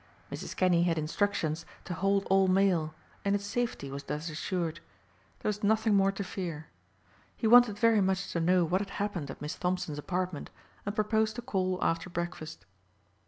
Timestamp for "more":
5.93-6.11